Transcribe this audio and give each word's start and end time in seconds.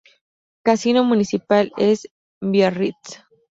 Casino 0.63 1.03
Municipal 1.03 1.71
de 1.77 1.95
Biarritz. 2.41 3.23